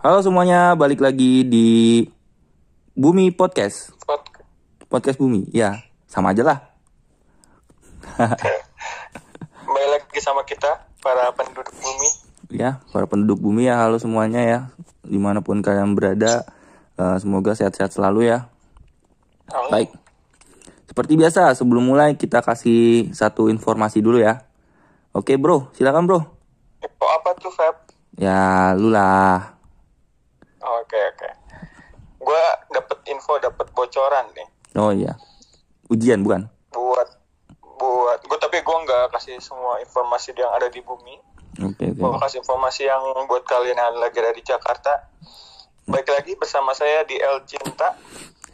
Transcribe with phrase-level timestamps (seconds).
[0.00, 2.00] Halo semuanya, balik lagi di
[2.96, 3.92] Bumi Podcast.
[4.88, 5.76] Podcast Bumi, ya
[6.08, 6.58] sama aja lah.
[9.60, 12.08] Kembali lagi sama kita, para penduduk bumi.
[12.48, 14.58] Ya, para penduduk bumi ya, halo semuanya ya.
[15.04, 16.48] Di mana pun kalian berada,
[16.96, 18.48] eh, semoga sehat-sehat selalu ya.
[19.52, 19.68] Amin.
[19.68, 19.90] Baik,
[20.88, 24.48] seperti biasa sebelum mulai kita kasih satu informasi dulu ya.
[25.12, 26.24] Oke bro, silakan bro.
[26.80, 27.76] Info apa tuh, Feb?
[28.16, 29.59] Ya, lu lah.
[30.60, 31.28] Oke, oke.
[32.20, 34.48] Gua dapet info, dapet bocoran nih.
[34.76, 35.16] Oh iya,
[35.88, 36.46] ujian bukan?
[36.70, 37.08] Buat,
[37.80, 41.18] buat, gue tapi gue nggak kasih semua informasi yang ada di bumi.
[41.58, 41.98] Oke oke.
[41.98, 45.10] Gue kasih informasi yang buat kalian yang lagi ada di Jakarta.
[45.90, 47.98] Baik lagi bersama saya di El Cinta.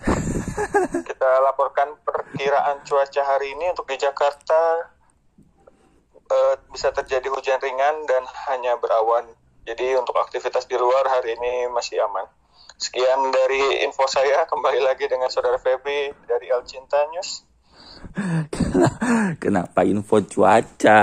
[1.08, 4.88] Kita laporkan perkiraan cuaca hari ini untuk di Jakarta
[6.32, 9.28] eh, bisa terjadi hujan ringan dan hanya berawan.
[9.66, 12.22] Jadi untuk aktivitas di luar hari ini masih aman.
[12.78, 14.46] Sekian dari info saya.
[14.46, 17.42] Kembali lagi dengan saudara Febri dari El Cinta News.
[19.42, 21.02] Kenapa info cuaca?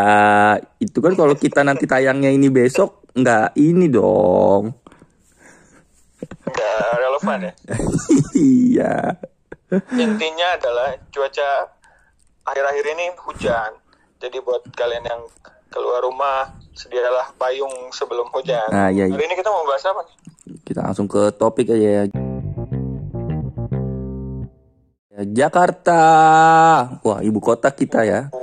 [0.80, 4.72] Itu kan kalau kita nanti tayangnya ini besok nggak ini dong.
[6.48, 7.54] Nggak relevan ya.
[8.40, 8.96] iya.
[9.92, 11.68] Intinya adalah cuaca
[12.48, 13.76] akhir-akhir ini hujan.
[14.24, 15.28] Jadi buat kalian yang
[15.68, 18.68] keluar rumah, sedialah payung sebelum hujan.
[18.74, 19.14] Nah, iya, iya.
[19.14, 20.16] Hari ini kita mau bahas apa nih?
[20.66, 22.04] Kita langsung ke topik aja ya.
[25.24, 26.02] Jakarta.
[27.06, 28.34] Wah, ibu kota kita ya.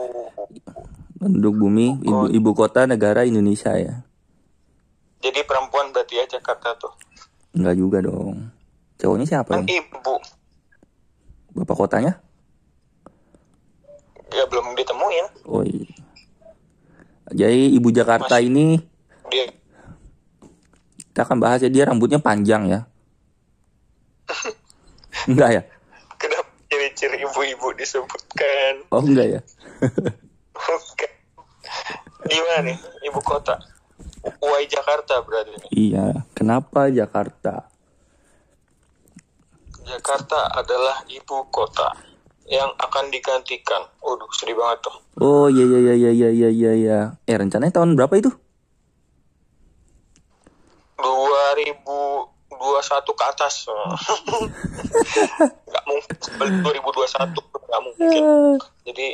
[1.20, 4.00] Penduduk bumi, ibu ibu kota negara Indonesia ya.
[5.20, 6.94] Jadi perempuan berarti ya Jakarta tuh.
[7.52, 8.48] Enggak juga dong.
[8.96, 10.16] Cowoknya siapa Kan ibu.
[11.60, 12.16] Bapak kotanya?
[14.32, 15.26] Ya belum ditemuin.
[15.44, 15.84] Oh iya.
[17.30, 18.78] Jadi ibu Jakarta ini
[19.30, 19.46] Dia
[21.10, 22.80] kita akan bahas ya dia rambutnya panjang ya.
[25.30, 25.62] Enggak ya?
[26.16, 28.86] kenapa ciri-ciri ibu-ibu disebutkan?
[28.94, 29.40] Oh enggak ya?
[30.54, 31.10] Bukan.
[32.30, 32.78] Gimana nih
[33.10, 33.58] ibu kota?
[34.38, 35.66] Uai Jakarta berarti.
[35.74, 37.66] Iya, kenapa Jakarta?
[39.82, 41.90] Jakarta adalah ibu kota
[42.50, 43.86] yang akan digantikan.
[44.02, 44.96] Waduh, sedih banget tuh.
[45.22, 46.98] Oh iya iya iya iya iya iya iya.
[47.24, 48.34] Eh rencananya tahun berapa itu?
[50.98, 53.70] 2021 ke atas.
[55.70, 58.22] Nggak mungkin sebelum 2021 nggak mungkin.
[58.82, 59.06] Jadi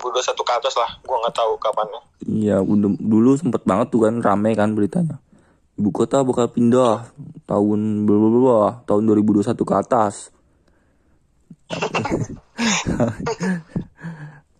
[0.00, 0.90] 2021 ke atas lah.
[1.04, 2.00] Gua nggak tahu kapannya.
[2.24, 2.64] Iya,
[2.96, 5.20] dulu sempet banget tuh kan rame kan beritanya.
[5.76, 7.12] Ibu kota bakal pindah
[7.44, 10.32] tahun bla tahun 2021 ke atas.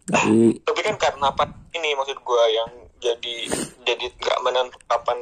[0.09, 2.71] Tapi Tapi kan karena apa ini maksud gua yang
[3.03, 3.35] jadi
[3.83, 5.19] jadi nggak menentu kapan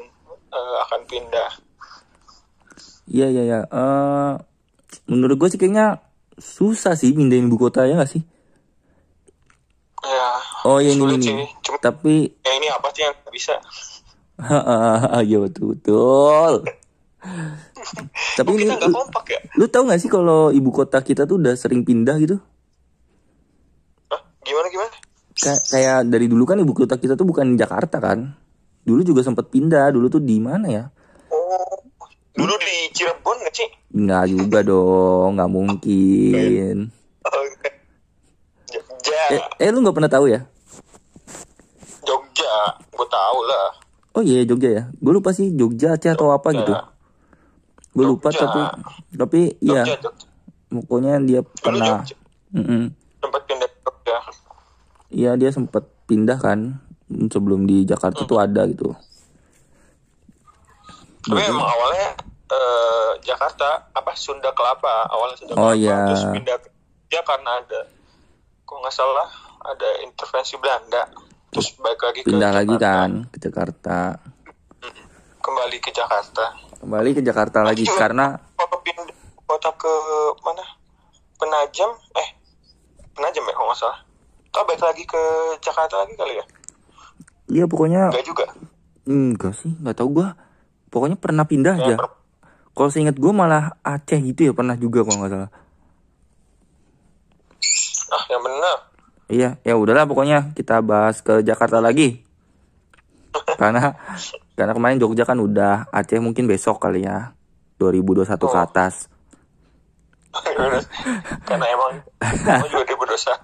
[0.53, 1.51] eh, akan pindah.
[3.11, 3.61] iya iya iya.
[3.67, 4.33] Eh,
[5.11, 5.99] menurut gue sih kayaknya
[6.39, 8.23] susah sih pindahin ibu kota ya gak sih?
[10.01, 10.31] Ya.
[10.65, 11.47] Oh iya ini ini.
[11.61, 13.55] Cuma Tapi ya ini apa sih yang bisa?
[15.29, 16.65] iya betul betul.
[18.41, 19.41] Tapi ini nggak lu, kompak ya?
[19.61, 22.41] lu tahu nggak sih kalau ibu kota kita tuh udah sering pindah gitu?
[24.51, 24.91] Gimana gimana?
[25.33, 28.35] Kay- kayak dari dulu kan ibu kota kita tuh bukan Jakarta kan?
[28.83, 29.89] Dulu juga sempat pindah.
[29.89, 30.85] Dulu tuh di mana ya?
[31.31, 31.79] Oh,
[32.33, 33.69] dulu di Cirebon nggak sih?
[33.93, 36.77] Nggak juga dong, nggak mungkin.
[38.67, 40.41] Jogja, Eh, eh lu nggak pernah tahu ya?
[42.01, 42.55] Jogja,
[42.89, 43.69] gue tahu lah.
[44.13, 44.83] Oh iya Jogja ya.
[44.93, 46.75] Gue lupa sih Jogja Aceh atau apa gitu.
[47.93, 48.61] Gue lupa tapi
[49.13, 50.27] tapi iya Jogja, Jogja.
[50.69, 52.03] pokoknya dia pernah.
[52.03, 52.17] Jogja.
[52.53, 52.83] Mm-mm.
[53.21, 53.60] Tempat Jogja.
[55.11, 56.79] Iya dia sempat pindah kan
[57.27, 58.95] sebelum di Jakarta tuh ada gitu.
[61.21, 62.15] Tapi emang awalnya
[62.49, 65.99] eh, Jakarta apa Sunda Kelapa awalnya Sunda Oh, Kelapa iya.
[66.09, 67.81] terus pindah ke Jogja karena ada
[68.63, 69.29] kok nggak salah
[69.63, 71.03] ada intervensi Belanda
[71.51, 72.95] terus balik lagi ke Pindah lagi Jakarta.
[72.97, 73.99] kan ke Jakarta.
[75.41, 76.45] kembali ke Jakarta
[76.79, 79.05] Kembali ke Jakarta lagi karena kota pindah
[79.43, 79.93] kota ke
[80.41, 80.65] mana
[81.35, 82.29] Penajam eh
[83.11, 83.99] Penajam ya kalau nggak salah
[84.51, 85.23] Kau balik lagi ke
[85.61, 86.45] Jakarta lagi kali ya
[87.49, 88.45] Iya pokoknya Enggak juga
[89.03, 90.39] enggak sih nggak tahu gua.
[90.87, 91.97] Pokoknya pernah pindah Ya, aja.
[91.97, 92.19] per-
[92.71, 95.51] Kalau seingat gue malah Aceh gitu ya pernah juga kalau nggak salah.
[98.09, 98.77] ah yang benar
[99.27, 102.23] Iya, ya udahlah pokoknya kita bahas ke Jakarta lagi.
[103.61, 103.95] karena
[104.53, 107.35] karena kemarin Jogja kan udah Aceh mungkin besok kali ya.
[107.77, 108.59] 2021 ke Oh.
[108.61, 109.07] atas.
[111.49, 111.93] karena emang
[112.23, 113.35] emang juga dia berdosa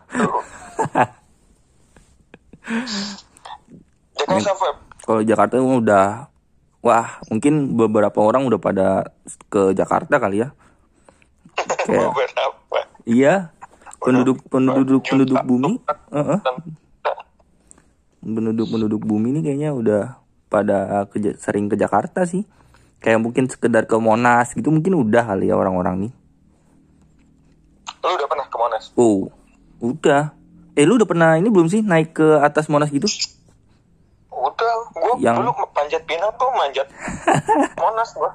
[4.16, 4.68] Jakarta
[5.06, 6.26] Kalau Jakarta emang udah
[6.82, 8.88] wah mungkin beberapa orang udah pada
[9.50, 10.48] ke Jakarta kali ya.
[11.86, 12.78] Kayak Beberapa.
[13.06, 13.34] iya
[14.02, 15.78] penduduk penduduk penduduk bumi,
[16.10, 16.38] Heeh.
[16.42, 16.74] Dan-
[18.26, 20.02] penduduk penduduk bumi ini kayaknya udah
[20.50, 22.42] pada ke, sering ke Jakarta sih.
[22.98, 26.12] Kayak mungkin sekedar ke Monas gitu mungkin udah kali ya orang-orang nih.
[28.06, 28.84] Lu udah pernah ke Monas?
[28.94, 29.26] Oh,
[29.80, 30.30] udah.
[30.72, 33.10] Eh lu udah pernah ini belum sih naik ke atas Monas gitu?
[34.28, 36.86] Udah, gua Yang- dulu panjat pinang tuh manjat
[37.82, 38.30] Monas gua.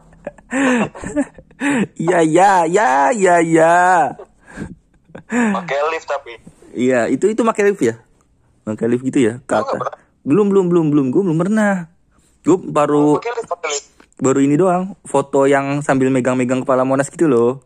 [1.96, 3.78] Iya ya ya ya ya.
[5.28, 6.34] Pakai lift tapi.
[6.74, 7.96] Iya itu itu pakai lift ya?
[8.64, 9.72] Pakai lift gitu ya ke atas.
[9.72, 9.96] pernah?
[10.22, 11.88] Belum belum belum belum gue belum pernah.
[12.42, 13.86] Gue baru Pakai lift, lift.
[14.18, 17.62] baru ini doang foto yang sambil megang-megang kepala Monas gitu loh.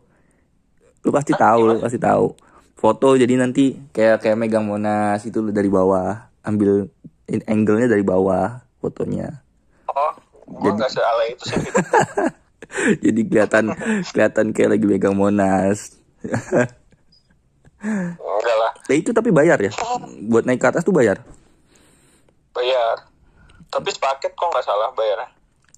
[1.06, 2.34] Lu pasti tahu, lu pasti tahu.
[2.74, 6.90] Foto jadi nanti kayak kayak megang Monas itu lu dari bawah, ambil
[7.46, 9.30] angle-nya dari bawah fotonya.
[9.86, 10.12] Oh,
[10.50, 11.62] gua nggak sealai itu sih.
[13.06, 13.70] jadi kelihatan
[14.10, 15.94] kelihatan kayak lagi megang Monas.
[17.86, 19.70] Enggak lah, Nah itu tapi bayar ya?
[20.26, 21.22] Buat naik ke atas tuh bayar.
[22.50, 23.06] bayar.
[23.70, 25.30] Tapi sepaket kok nggak salah bayarnya.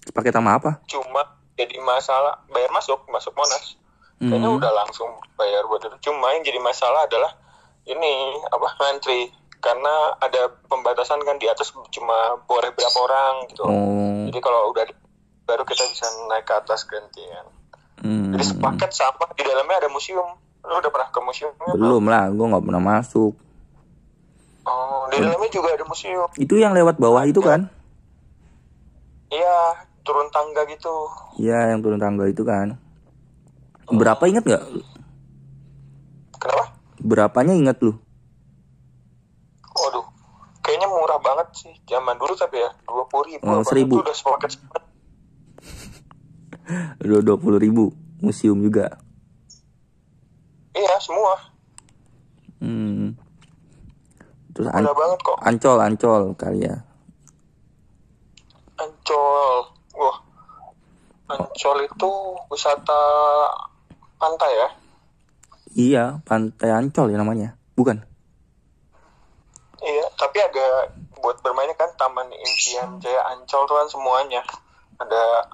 [0.08, 0.80] Pakai sama apa?
[0.88, 1.20] Cuma
[1.52, 3.76] jadi masalah bayar masuk, masuk Monas.
[4.18, 4.58] Kayaknya Hmm.
[4.58, 6.10] udah langsung bayar buat itu.
[6.10, 7.30] Cuma yang jadi masalah adalah
[7.86, 13.62] ini apa ngantri karena ada pembatasan kan di atas cuma boleh berapa orang gitu.
[13.62, 14.84] Oh, Jadi kalau udah
[15.46, 17.46] baru kita bisa naik ke atas gantian.
[18.02, 18.34] hmm.
[18.34, 20.34] Jadi sepaket sama di dalamnya ada museum.
[20.62, 21.54] Lu udah pernah ke museum?
[21.54, 23.32] belum lah, gue nggak pernah masuk.
[24.66, 26.28] Oh, di dalamnya juga ada museum.
[26.34, 27.70] Itu yang lewat bawah itu kan?
[29.30, 29.58] Iya,
[30.02, 30.92] turun tangga gitu.
[31.38, 32.76] Iya, yang turun tangga itu kan.
[33.88, 34.64] Berapa ingat nggak?
[36.38, 36.64] Kenapa?
[36.98, 37.96] Berapanya ingat lu?
[39.72, 40.04] Waduh,
[40.60, 43.42] kayaknya murah banget sih zaman dulu tapi ya dua puluh ribu.
[43.46, 43.94] Oh, seribu.
[43.98, 44.82] Itu udah sepaket sepaket.
[47.24, 47.94] Dua puluh ribu.
[48.18, 48.98] Museum juga.
[50.74, 51.34] Iya semua,
[52.58, 53.14] Hmm.
[54.50, 55.38] Terus an- banget kok.
[55.38, 56.82] ancol, ancol kali ya.
[58.74, 60.18] Ancol, wah,
[61.30, 62.10] Ancol itu
[62.50, 63.02] wisata
[64.18, 64.68] pantai ya?
[65.78, 67.54] Iya, pantai Ancol ya namanya.
[67.78, 68.02] Bukan?
[69.78, 74.42] Iya, tapi agak buat bermainnya kan Taman Impian Jaya Ancol tuh kan semuanya
[74.98, 75.46] ada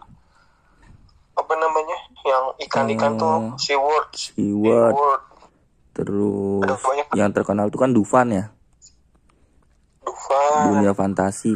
[1.35, 3.43] apa namanya yang ikan-ikan tuh Oh.
[3.61, 4.95] SeaWorld, SeaWorld.
[4.97, 5.25] SeaWorld,
[5.95, 6.83] Terus
[7.15, 8.45] yang terkenal itu kan Dufan ya.
[10.03, 10.75] Dufan.
[10.75, 11.55] Dunia fantasi.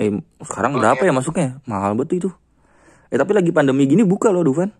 [0.00, 0.08] Eh,
[0.40, 1.60] sekarang berapa ya masuknya?
[1.68, 2.30] Mahal banget itu.
[3.12, 4.72] Eh, tapi lagi pandemi gini buka loh Dufan.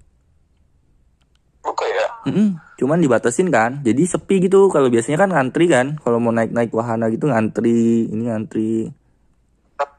[1.62, 2.06] Buka ya?
[2.26, 3.80] Mm-mm, cuman dibatasin kan.
[3.86, 4.66] Jadi sepi gitu.
[4.68, 5.98] Kalau biasanya kan ngantri kan.
[6.02, 8.10] Kalau mau naik-naik wahana gitu ngantri.
[8.10, 8.90] Ini ngantri.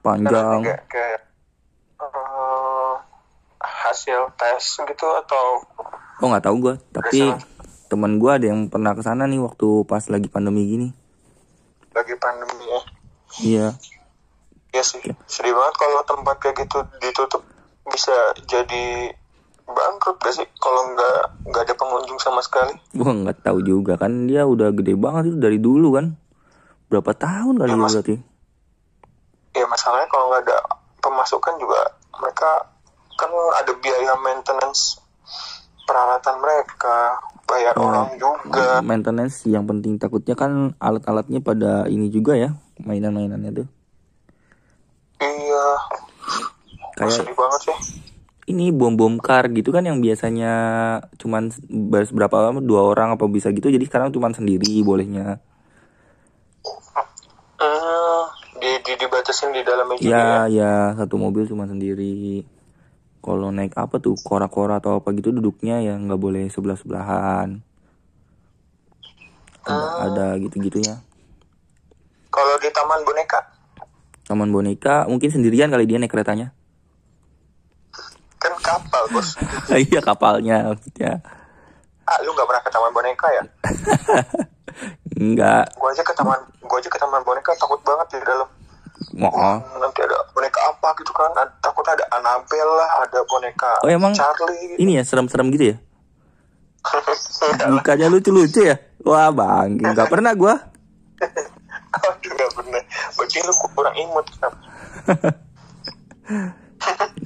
[0.04, 0.64] Panjang.
[0.68, 1.20] Kayak, kayak
[2.04, 2.94] eh,
[3.64, 5.64] hasil tes gitu atau
[6.24, 6.76] Oh nggak tahu gua.
[6.92, 7.32] Tapi
[7.88, 10.90] teman gua ada yang pernah ke sana nih waktu pas lagi pandemi gini.
[11.94, 12.82] lagi pandemi ya?
[13.38, 13.68] Iya.
[14.74, 14.98] Ya sih,
[15.30, 17.46] sedih banget kalau tempat kayak gitu ditutup
[17.86, 19.14] bisa jadi
[19.74, 22.74] bangkrut gak sih kalau nggak nggak ada pengunjung sama sekali?
[22.94, 26.14] Gua nggak tahu juga kan dia udah gede banget itu dari dulu kan.
[26.88, 27.92] Berapa tahun kali Ya, Mas.
[27.92, 28.16] berarti?
[29.54, 30.58] Ya masalahnya kalau nggak ada
[30.98, 31.80] pemasukan juga
[32.16, 32.50] mereka
[33.14, 34.98] kan ada biaya maintenance
[35.84, 37.86] peralatan mereka, bayar Oh.
[37.86, 38.80] orang juga.
[38.80, 42.56] Maintenance yang penting takutnya kan alat-alatnya pada ini juga ya.
[42.80, 43.68] Mainan-mainannya tuh.
[45.20, 45.66] Iya,
[46.94, 47.78] Kayak sedih banget sih.
[48.52, 50.52] Ini bom bom kar gitu kan yang biasanya
[51.22, 55.40] cuman ber- berapa lama dua orang apa bisa gitu jadi sekarang cuman sendiri bolehnya.
[57.64, 58.24] Hmm,
[58.60, 60.40] di, di dibatasin di juga ya ya.
[60.52, 62.44] ya satu mobil cuman sendiri.
[63.24, 67.64] Kalau naik apa tuh kora-kora atau apa gitu duduknya ya nggak boleh sebelah sebelahan
[69.64, 71.00] ada, ada gitu gitunya
[72.34, 73.40] Kalau di taman boneka,
[74.28, 76.52] taman boneka mungkin sendirian kali dia naik keretanya
[78.74, 79.28] kapal bos.
[79.86, 81.22] iya kapalnya maksudnya
[82.04, 83.44] Ah, lu nggak pernah ke taman boneka ya?
[85.24, 88.50] enggak Gua aja ke taman, gua aja ke taman boneka takut banget di dalam.
[89.14, 89.32] mau
[89.74, 91.32] Nanti ada boneka apa gitu kan?
[91.60, 94.12] Takut ada Annabelle lah, ada boneka Oh, emang?
[94.12, 94.76] Charlie.
[94.76, 95.78] ini ya serem-serem gitu ya
[97.72, 98.76] Bukannya lucu-lucu ya?
[99.02, 100.56] Wah bang, nggak pernah gua.
[101.94, 102.84] Aduh, nggak bener.
[103.16, 104.26] Berarti lu kurang imut.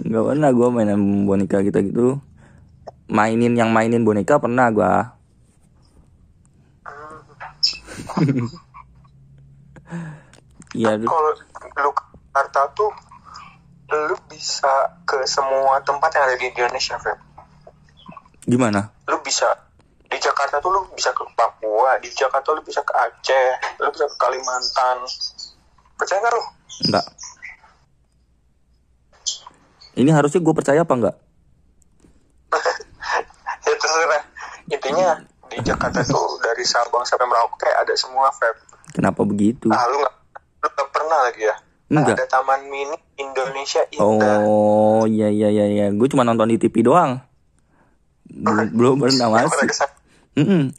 [0.08, 2.22] Nggak pernah gua mainan boneka kita gitu.
[3.08, 5.16] Mainin yang mainin boneka pernah gua.
[10.78, 11.92] Iya, Kalau lu
[12.38, 12.92] Jakarta tuh,
[13.90, 17.18] lu bisa ke semua tempat yang ada di Indonesia, Feb.
[18.46, 18.94] Gimana?
[19.10, 19.48] Lu bisa
[20.06, 24.06] di Jakarta tuh lu bisa ke Papua, di Jakarta lu bisa ke Aceh, lu bisa
[24.06, 25.02] ke Kalimantan.
[25.98, 26.44] Percaya nggak lu?
[26.88, 27.06] Enggak.
[29.98, 31.16] Ini harusnya gue percaya apa enggak?
[33.66, 34.24] ya terserah.
[34.70, 35.10] Intinya
[35.50, 38.56] di Jakarta tuh dari Sabang sampai Merauke ada semua, Feb.
[38.94, 39.74] Kenapa begitu?
[39.74, 40.16] Ah, lu nggak
[40.62, 41.56] lu pernah lagi ya?
[41.88, 42.16] Enggak.
[42.20, 44.44] Ada Taman Mini Indonesia Indah.
[44.44, 45.86] Oh, iya iya iya iya.
[45.90, 47.24] Gue cuma nonton di TV doang.
[48.28, 49.66] Belum, belum pernah masuk.
[50.38, 50.76] Mm-mm.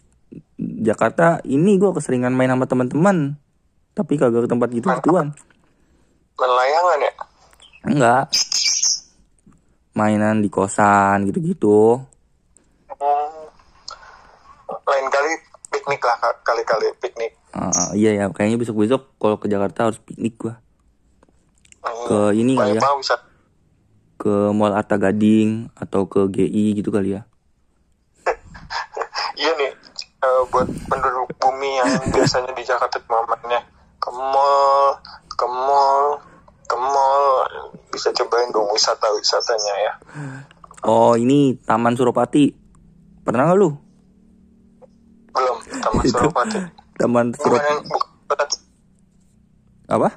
[0.59, 3.41] Jakarta ini gue keseringan main sama teman-teman.
[3.97, 5.35] Tapi kagak ke tempat gitu gituan.
[6.39, 7.13] Main layangan ya?
[7.89, 8.25] Enggak.
[9.99, 11.99] Mainan di kosan gitu-gitu.
[12.87, 13.51] Hmm.
[14.87, 15.31] Lain kali
[15.75, 17.35] piknik lah ka- kali-kali piknik.
[17.51, 20.55] Ah, iya ya, kayaknya besok-besok kalau ke Jakarta harus piknik gua.
[21.83, 22.07] Hmm.
[22.07, 23.19] Ke ini kali ya, bisa
[24.19, 27.27] ke Mall Arta Gading atau ke GI gitu kali ya.
[29.39, 29.71] Iya nih
[30.19, 33.63] eh, buat penduduk bumi yang biasanya di Jakarta mamanya
[34.03, 34.99] ke mall,
[35.31, 36.19] ke mall
[37.99, 39.93] bisa cobain dong wisata-wisatanya ya.
[40.87, 42.55] Oh, ini Taman Suropati.
[43.27, 43.75] Pernah nggak lu?
[45.35, 46.15] Belum Taman Itu.
[46.15, 46.59] Suropati.
[46.95, 48.45] Taman Bukan Surop yang bukan, kota,
[49.91, 50.09] apa?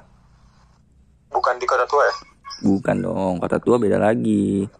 [1.32, 2.14] bukan di kota tua ya?
[2.62, 4.70] Bukan dong, kota tua beda lagi.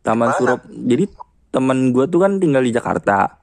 [0.00, 0.38] Taman Mana?
[0.40, 0.60] Surop.
[0.72, 1.04] Jadi
[1.52, 3.36] temen gua tuh kan tinggal di Jakarta.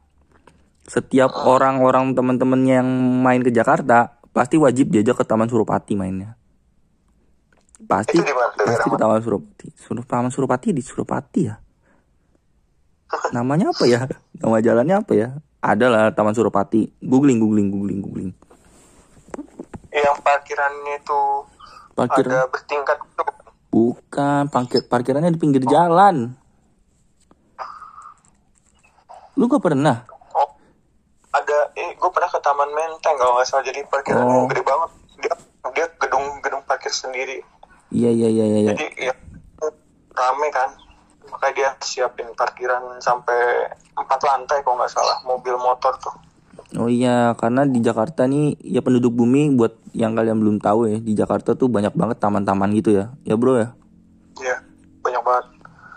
[0.89, 2.89] Setiap orang-orang temen-temennya yang
[3.21, 6.33] main ke Jakarta pasti wajib diajak ke Taman Suropati mainnya.
[7.87, 8.89] Pasti Itu pasti?
[8.93, 9.67] Taman Suropati.
[9.73, 11.55] Suruh Taman Suropati di Suropati ya.
[13.35, 14.03] Namanya apa ya?
[14.35, 15.29] Nama jalannya apa ya?
[15.57, 16.91] Ada lah Taman Suropati.
[16.99, 18.31] Googling, googling, googling, googling.
[19.89, 21.19] Yang parkirannya itu
[21.91, 23.23] Parkir ada bertingkat itu.
[23.67, 26.37] bukan parkir parkirannya di pinggir jalan.
[29.33, 30.05] Lu gak pernah?
[30.31, 30.49] Oh,
[31.31, 34.45] ada eh gue pernah ke Taman Menteng kalau nggak salah jadi parkirannya Oh.
[34.45, 34.89] gede banget.
[35.17, 35.33] Dia
[35.71, 37.41] dia gedung gedung parkir sendiri.
[37.91, 38.59] Iya iya iya iya.
[38.59, 38.71] iya.
[38.75, 39.13] Jadi ya
[40.17, 40.69] rame kan.
[41.27, 46.15] Makanya dia siapin parkiran sampai empat lantai kalau nggak salah mobil motor tuh.
[46.75, 50.97] Oh iya, karena di Jakarta nih ya penduduk bumi buat yang kalian belum tahu ya,
[50.99, 53.13] di Jakarta tuh banyak banget taman-taman gitu ya.
[53.23, 53.71] Ya, Bro ya.
[54.41, 54.57] Iya
[54.99, 55.45] banyak banget.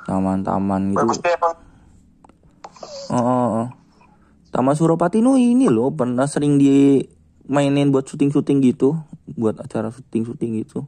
[0.06, 0.98] Taman-taman gitu.
[1.02, 1.54] Bagusnya emang
[3.10, 3.68] Oh, oh, oh.
[4.54, 8.98] Taman Suropati no ini loh pernah sering dimainin buat syuting-syuting gitu,
[9.34, 10.86] buat acara syuting-syuting gitu.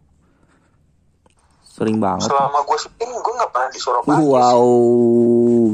[1.82, 2.30] Sering banget.
[2.30, 4.18] selama gue syuting gue nggak pernah di Surabaya.
[4.22, 4.66] Wow,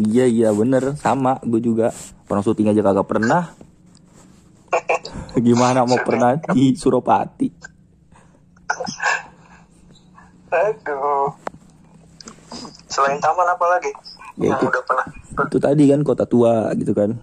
[0.08, 1.92] iya iya bener sama gue juga
[2.24, 3.52] pernah syuting aja kagak pernah.
[5.36, 7.48] Gimana mau pernah di Suropati?
[10.48, 11.28] Aduh.
[12.88, 13.92] Selain taman apa lagi?
[14.40, 14.72] Ya, yang itu.
[14.72, 15.06] udah pernah.
[15.44, 17.20] Itu tadi kan kota tua gitu kan.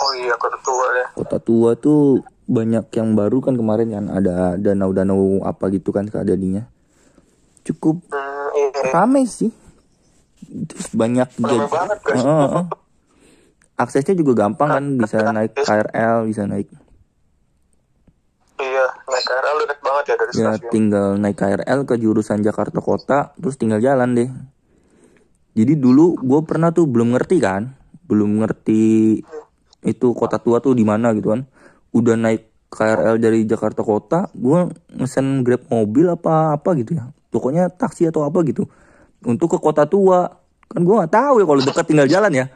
[0.00, 1.06] Oh iya kota tua ya.
[1.12, 6.75] Kota tua tuh banyak yang baru kan kemarin kan ada danau-danau apa gitu kan keadaannya.
[7.66, 8.94] Cukup Hmm, iya.
[8.94, 9.50] rame sih.
[10.46, 12.16] Terus banyak jadi- banget guys.
[12.16, 12.66] Heeh, heeh.
[13.76, 16.70] Aksesnya juga gampang kan bisa naik KRL, bisa naik
[18.56, 20.70] Iya, naik KRL deket banget ya dari ya stasiun.
[20.70, 24.30] tinggal naik KRL ke jurusan Jakarta Kota terus tinggal jalan deh.
[25.52, 29.20] Jadi dulu gue pernah tuh belum ngerti kan, belum ngerti
[29.82, 31.44] itu kota tua tuh di mana gitu kan.
[31.90, 37.12] Udah naik KRL dari Jakarta Kota, gue ngesen grab mobil apa apa gitu ya.
[37.36, 38.64] Pokoknya taksi atau apa gitu.
[39.28, 40.32] Untuk ke kota tua,
[40.72, 42.46] kan gue nggak tahu ya kalau dekat tinggal jalan ya.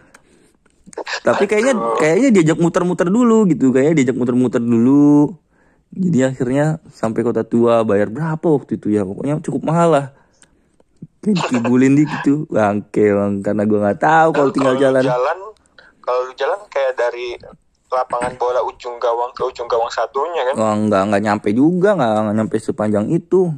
[1.20, 5.36] Tapi kayaknya kayaknya diajak muter-muter dulu gitu, kayaknya diajak muter-muter dulu.
[5.90, 10.06] Jadi akhirnya sampai kota tua bayar berapa waktu itu ya pokoknya cukup mahal lah.
[11.20, 15.04] Kayak dikibulin di gitu bangke bang karena gue nggak tahu kalau tinggal Kalau lu jalan.
[15.04, 15.38] jalan,
[16.00, 17.36] kalau jalan kayak dari
[17.90, 20.54] lapangan bola ujung gawang ke ujung gawang satunya kan.
[20.56, 23.50] Oh, nggak nggak nyampe juga nggak nyampe sepanjang itu.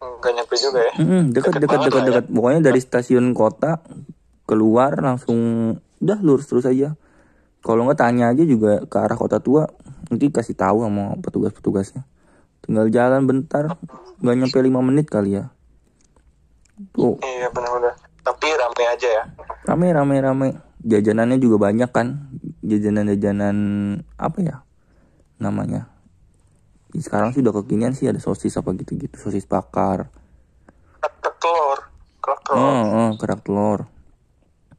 [0.00, 0.92] Enggak nyampe juga ya.
[0.96, 2.08] Mm, dekat dekat dekat ya.
[2.08, 3.84] dekat pokoknya dari stasiun kota
[4.48, 5.38] keluar langsung
[6.00, 6.96] udah lurus terus aja.
[7.60, 9.68] Kalau nggak tanya aja juga ke arah kota tua
[10.08, 12.08] nanti kasih tahu sama petugas-petugasnya.
[12.64, 13.76] Tinggal jalan bentar
[14.24, 15.52] nggak nyampe lima menit kali ya.
[16.96, 18.00] Tuh Iya benar-benar.
[18.24, 19.24] Tapi rame aja ya.
[19.68, 20.48] rame rame rame
[20.80, 22.32] jajanannya juga banyak kan
[22.64, 23.56] jajanan jajanan
[24.16, 24.56] apa ya
[25.36, 25.99] namanya Ya,
[26.92, 30.10] sekarang sih udah kekinian sih ada sosis apa gitu gitu sosis bakar
[30.98, 31.78] Kerak telur,
[32.18, 32.58] kerak telur.
[32.58, 33.80] oh, oh kerak telur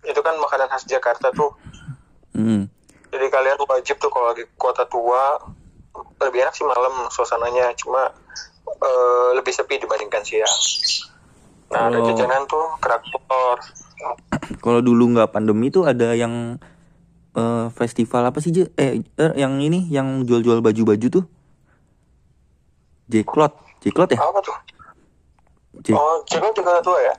[0.02, 1.54] Itu kan makanan khas Jakarta tuh.
[2.34, 2.66] hmm.
[3.08, 5.38] Jadi kalian wajib tuh kalau lagi ke kota tua
[6.20, 7.70] lebih enak sih malam suasananya.
[7.76, 8.10] Cuma
[8.66, 10.50] eh, lebih sepi dibandingkan siang.
[11.70, 12.06] Nah, ada Oh.
[12.06, 13.58] jajanan tuh kerak telur.
[14.64, 16.58] Kalau dulu nggak pandemi tuh ada yang
[17.32, 18.72] eh, festival apa sih Je?
[18.74, 21.26] Eh, eh, yang ini yang jual-jual baju-baju tuh.
[23.12, 23.54] Jeklot,
[23.84, 24.20] Jeklot ya?
[24.20, 24.56] Apa tuh?
[25.84, 27.16] J- Oh, jalan juga tua ya?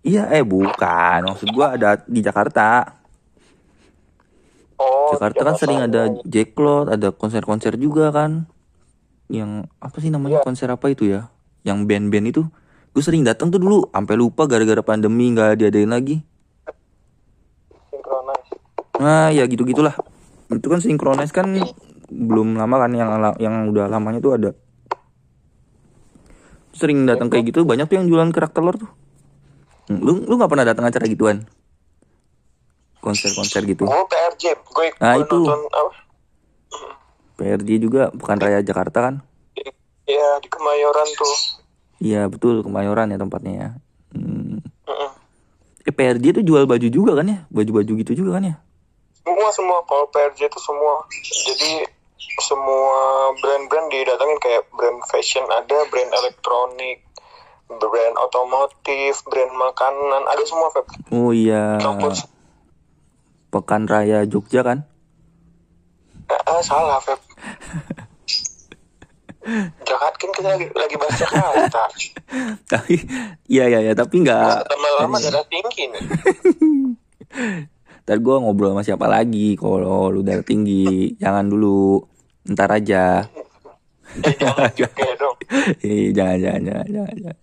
[0.00, 1.18] Iya, eh bukan.
[1.24, 2.98] Maksud gua ada di Jakarta.
[4.74, 8.48] Oh, Jakarta kan sering ada Jeklot, ada konser-konser juga kan.
[9.28, 10.44] Yang apa sih namanya Iya.
[10.44, 11.28] konser apa itu ya?
[11.62, 12.42] Yang band-band itu.
[12.90, 16.24] Gue sering datang tuh dulu, sampai lupa gara-gara pandemi nggak diadain lagi.
[17.92, 18.50] Synchronize.
[18.98, 19.94] Nah, ya gitu-gitulah.
[20.50, 21.46] Itu kan sinkronis kan
[22.10, 24.50] belum lama kan yang yang udah lamanya tuh ada.
[26.80, 28.88] Sering datang kayak gitu, banyak tuh yang jualan kerak telur tuh.
[29.86, 31.44] Hmm, Lu lu nggak pernah datang acara gituan?
[32.98, 33.84] Konser-konser gitu.
[33.84, 35.36] Gue PRJ, gue Nah, itu.
[35.36, 35.92] nonton apa?
[37.36, 39.14] PRJ juga bukan Raya Jakarta kan?
[39.52, 39.64] Di,
[40.06, 41.34] ya di Kemayoran tuh.
[41.98, 43.68] Iya, betul Kemayoran ya tempatnya ya.
[44.12, 44.60] Hmm.
[45.80, 47.38] Eh, PRJ tuh jual baju juga kan ya?
[47.48, 48.56] Baju-baju gitu juga kan ya?
[49.16, 51.00] Semua semua kalau PRJ itu semua.
[51.24, 51.88] Jadi
[52.40, 57.04] semua brand-brand didatangin kayak brand fashion ada, brand elektronik,
[57.68, 60.86] brand otomotif, brand makanan, ada semua Feb.
[61.12, 61.80] Oh iya.
[63.50, 64.86] Pekan Raya Jogja kan?
[66.30, 67.20] Ah, salah Feb.
[69.88, 71.82] Jakarta kan kita lagi, lagi bahas Jakarta.
[72.72, 73.00] tapi
[73.48, 76.02] iya iya ya, tapi nggak Lama-lama darah tinggi nih.
[78.10, 82.02] Ntar gue ngobrol sama siapa lagi Kalau lu darah tinggi Jangan dulu
[82.44, 83.22] Ntar aja
[84.18, 85.36] Eh, jangan juga dong.
[85.86, 87.38] Eh, jangan, jangan, jangan, jangan, jangan.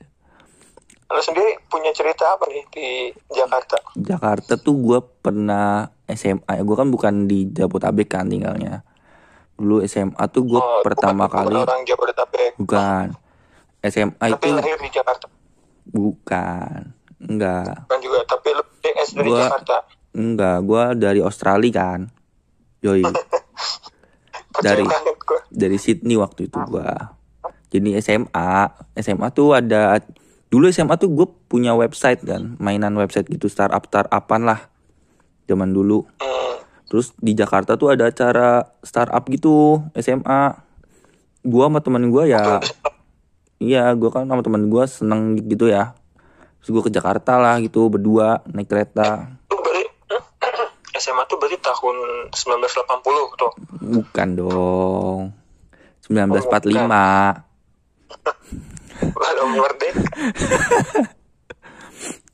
[1.07, 2.87] Lo sendiri punya cerita apa nih di
[3.29, 3.79] Jakarta?
[3.95, 8.83] Jakarta tuh gue pernah SMA Gue kan bukan di Jabotabek kan tinggalnya
[9.55, 12.51] Dulu SMA tuh gue Oh, pertama bukan- kali bukan orang Jabodetabek.
[12.59, 13.05] Bukan
[13.81, 15.25] SMA Tapi itu lahir di Jakarta.
[15.87, 16.79] Bukan
[17.23, 19.77] Enggak Kan juga, tapi lu DS dari Gua- Jakarta.
[20.17, 22.09] Enggak Gue dari Australia kan
[22.81, 23.05] Yoi
[24.65, 24.89] Dari-
[25.53, 27.13] dari Sydney waktu itu gua.
[27.67, 28.51] Jadi SMA,
[28.97, 29.99] SMA tuh ada
[30.47, 34.59] dulu SMA tuh gue punya website kan, mainan website gitu startup startupan lah.
[35.45, 36.07] Zaman dulu.
[36.19, 36.63] Hmm.
[36.87, 40.55] Terus di Jakarta tuh ada acara startup gitu SMA.
[41.47, 42.59] Gua sama temen gua ya,
[43.59, 45.95] iya gua kan sama temen gua seneng gitu ya.
[46.59, 49.36] Terus gua ke Jakarta lah gitu berdua naik kereta.
[50.97, 51.95] SMA tuh berarti tahun
[52.33, 53.51] 1980 tuh.
[53.81, 55.33] Bukan dong.
[56.09, 56.73] 1945.
[58.97, 60.01] Kalau merdeka.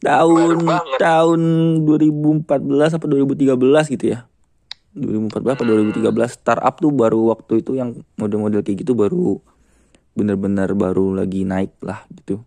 [0.04, 1.42] tahun Baru tahun
[1.88, 4.28] 2014 apa 2013 gitu ya
[4.94, 9.40] 2014 apa 2013 startup tuh baru waktu itu yang model-model kayak gitu baru
[10.14, 12.44] bener-bener baru lagi naik lah gitu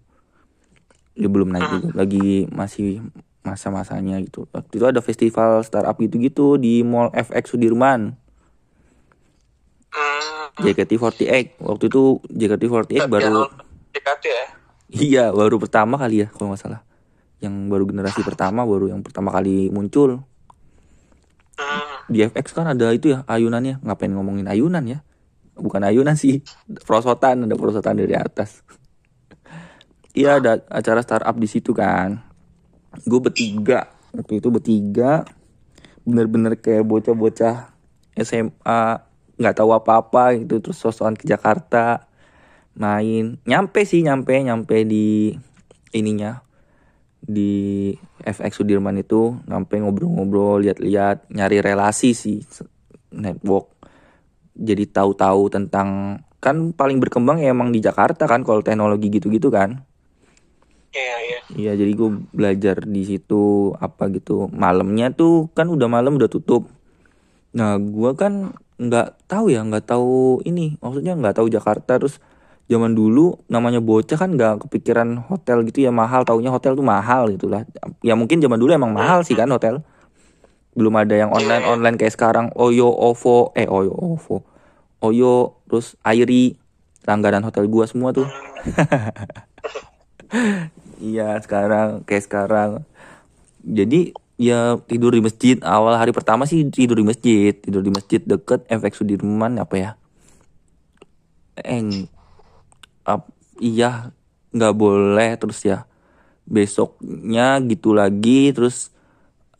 [1.16, 3.02] ya belum naik juga lagi masih
[3.46, 8.18] masa-masanya gitu waktu itu ada festival startup gitu-gitu di Mall FX Sudirman
[9.96, 10.52] Hmm.
[10.60, 13.48] JKT48 waktu itu JKT48 baru
[13.96, 14.46] JKT ya.
[14.86, 16.80] Iya, baru pertama kali ya kalau nggak salah.
[17.40, 20.20] Yang baru generasi pertama, baru yang pertama kali muncul.
[21.56, 21.96] Hmm.
[22.12, 23.80] Di FX kan ada itu ya, ayunannya.
[23.82, 25.00] Ngapain ngomongin ayunan ya?
[25.56, 26.44] Bukan ayunan sih,
[26.86, 28.60] perosotan, ada perosotan dari atas.
[30.16, 32.20] Iya, ada acara startup di situ kan.
[33.04, 35.26] Gue bertiga, waktu itu bertiga.
[36.06, 37.74] Bener-bener kayak bocah-bocah
[38.16, 38.80] SMA,
[39.36, 40.62] nggak tahu apa-apa gitu.
[40.62, 42.08] Terus sosokan ke Jakarta,
[42.78, 43.36] main.
[43.44, 45.36] Nyampe sih, nyampe, nyampe di
[45.92, 46.46] ininya
[47.26, 47.90] di
[48.22, 52.38] FX Sudirman itu sampai ngobrol-ngobrol lihat-lihat nyari relasi sih
[53.10, 53.74] network
[54.54, 59.82] jadi tahu-tahu tentang kan paling berkembang ya emang di Jakarta kan kalau teknologi gitu-gitu kan
[60.96, 61.38] Iya, iya.
[61.52, 64.48] iya jadi gue belajar di situ apa gitu.
[64.48, 66.72] Malamnya tuh kan udah malam udah tutup.
[67.52, 70.80] Nah gue kan nggak tahu ya nggak tahu ini.
[70.80, 72.00] Maksudnya nggak tahu Jakarta.
[72.00, 72.16] Terus
[72.66, 76.24] zaman dulu namanya bocah kan nggak kepikiran hotel gitu ya mahal.
[76.24, 77.68] Taunya hotel tuh mahal gitu lah.
[78.00, 79.84] Ya mungkin zaman dulu emang mahal sih kan hotel.
[80.72, 82.48] Belum ada yang online online kayak sekarang.
[82.56, 84.40] Oyo OVO eh Oyo OVO.
[85.04, 86.56] Oyo terus Airi.
[87.06, 88.26] Langganan hotel gua semua tuh
[91.00, 92.70] iya sekarang kayak sekarang.
[93.64, 95.56] Jadi ya tidur di masjid.
[95.64, 97.52] Awal hari pertama sih tidur di masjid.
[97.56, 99.90] Tidur di masjid deket FX Sudirman apa ya?
[101.64, 102.08] Eng
[103.06, 104.12] ap- iya
[104.54, 105.30] nggak boleh.
[105.40, 105.78] Terus ya
[106.46, 108.52] besoknya gitu lagi.
[108.56, 108.92] Terus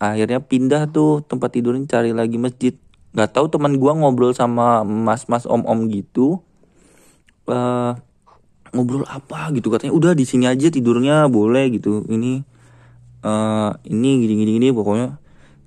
[0.00, 2.74] akhirnya pindah tuh tempat tidurnya cari lagi masjid.
[3.16, 6.40] Nggak tahu teman gua ngobrol sama mas-mas om-om gitu.
[7.46, 7.90] Eh
[8.76, 12.04] ngobrol apa gitu katanya udah di sini aja tidurnya boleh gitu.
[12.04, 12.44] Ini
[13.24, 15.16] eh ini gini gini gini pokoknya.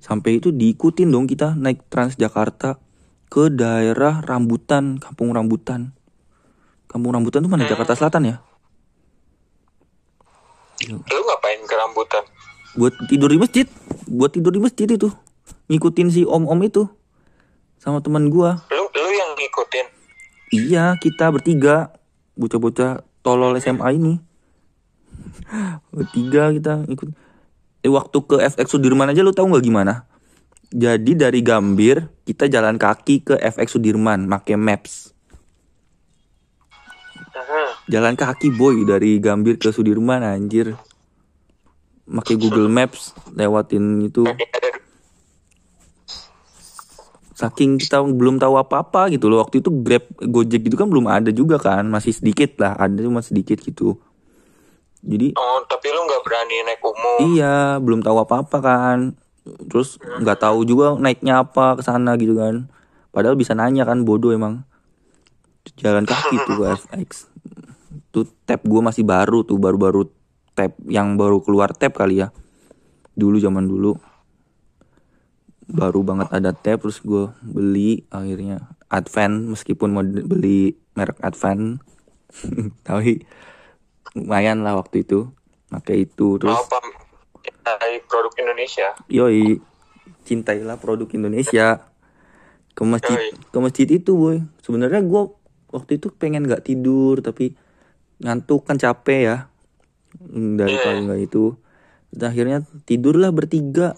[0.00, 2.80] Sampai itu diikutin dong kita naik Transjakarta
[3.28, 5.92] ke daerah Rambutan Kampung Rambutan.
[6.88, 7.68] Kampung Rambutan tuh mana?
[7.68, 8.36] Jakarta Selatan ya?
[10.88, 12.24] Lu ngapain ke rambutan?
[12.78, 13.66] buat tidur di masjid.
[14.06, 15.10] Buat tidur di masjid itu.
[15.68, 16.86] Ngikutin si om om itu.
[17.76, 18.62] Sama teman gua.
[18.70, 19.86] Lu lu yang ngikutin.
[20.50, 21.94] iya kita bertiga
[22.40, 24.14] bocah-bocah tolol SMA ini.
[25.94, 27.12] Bertiga kita ikut.
[27.80, 30.08] Eh, waktu ke FX Sudirman aja lu tahu nggak gimana?
[30.70, 35.12] Jadi dari Gambir kita jalan kaki ke FX Sudirman make maps.
[37.30, 37.90] Mhm.
[37.90, 40.78] jalan kaki boy dari Gambir ke Sudirman anjir.
[42.10, 44.26] Make Google Maps lewatin itu.
[44.26, 44.69] Ada
[47.40, 49.40] saking kita belum tahu apa-apa gitu loh.
[49.40, 51.88] Waktu itu Grab Gojek gitu kan belum ada juga kan.
[51.88, 52.76] Masih sedikit lah.
[52.76, 53.96] Ada cuma sedikit gitu.
[55.00, 57.32] Jadi Oh, tapi lu nggak berani naik umum.
[57.32, 58.98] iya belum tahu apa-apa kan.
[59.72, 62.68] Terus nggak tahu juga naiknya apa ke sana gitu kan.
[63.08, 64.68] Padahal bisa nanya kan bodoh emang.
[65.80, 67.32] Jalan kaki tuh ke FX
[68.10, 70.10] tuh tab gue masih baru tuh baru-baru
[70.52, 72.28] tab yang baru keluar tab kali ya.
[73.16, 73.96] Dulu zaman dulu
[75.70, 81.78] baru banget ada tab terus gue beli akhirnya Advent meskipun mau beli merek Advent
[82.86, 83.22] tapi
[84.12, 85.30] lumayan lah waktu itu
[85.68, 86.82] pakai itu terus Apa?
[88.02, 88.98] Produk Indonesia.
[89.06, 89.62] yoi
[90.20, 91.86] cintailah produk Indonesia
[92.70, 93.30] ke masjid Yoi.
[93.46, 95.22] ke masjid itu boy sebenarnya gue
[95.70, 97.54] waktu itu pengen nggak tidur tapi
[98.18, 99.36] ngantuk kan capek ya
[100.10, 100.82] Hmm, dari Iya.
[100.82, 101.54] kali nggak itu
[102.10, 103.94] Dan akhirnya tidurlah bertiga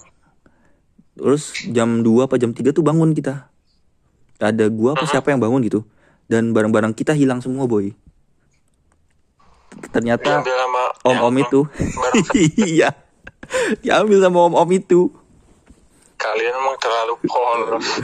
[1.13, 3.49] terus jam 2 apa jam 3 tuh bangun kita.
[4.41, 5.85] Ada gua apa siapa yang bangun gitu.
[6.25, 7.93] Dan barang-barang kita hilang semua boy.
[9.93, 10.41] Ternyata
[11.05, 11.59] om-om yang itu.
[12.65, 12.89] iya.
[13.81, 15.13] Diambil sama om-om itu.
[16.17, 17.87] Kalian emang terlalu polos.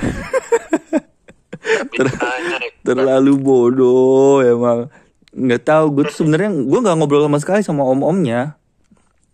[2.87, 4.87] Terlalu bodoh emang.
[5.29, 8.59] Nggak tahu gue tuh sebenarnya gue nggak ngobrol sama sekali sama om-omnya.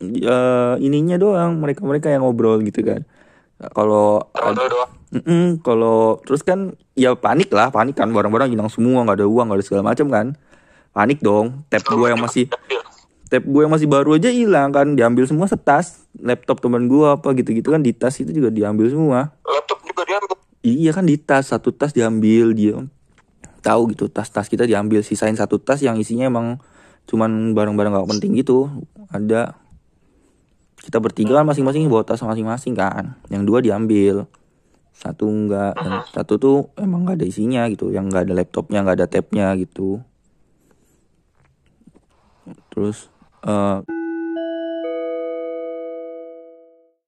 [0.03, 3.07] Ya, ininya doang mereka mereka yang ngobrol gitu kan
[3.71, 4.91] kalau Tahu doang.
[5.15, 9.47] Mm-mm, kalau terus kan ya panik lah panik kan barang-barang hilang semua nggak ada uang
[9.47, 10.35] nggak ada segala macam kan
[10.91, 12.51] panik dong tab gue yang masih
[13.31, 17.31] tab gue yang masih baru aja hilang kan diambil semua setas laptop teman gue apa
[17.31, 20.35] gitu-gitu kan di tas itu juga diambil semua Laptop juga diambil.
[20.65, 22.75] Iya kan di tas satu tas diambil dia
[23.63, 26.61] tahu gitu tas-tas kita diambil sisain satu tas yang isinya emang
[27.09, 28.69] cuman barang-barang gak penting gitu
[29.09, 29.57] ada
[30.85, 33.17] kita bertiga kan masing-masing bawa tas masing-masing kan.
[33.33, 34.29] Yang dua diambil.
[34.95, 37.89] Satu enggak dan satu tuh emang nggak ada isinya gitu.
[37.89, 40.05] Yang nggak ada laptopnya nggak ada tabnya gitu.
[42.69, 43.09] Terus
[43.41, 43.81] eh